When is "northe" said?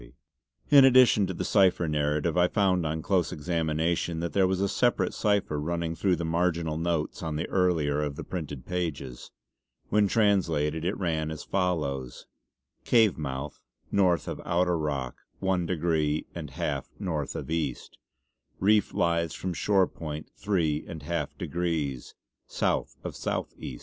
13.91-14.27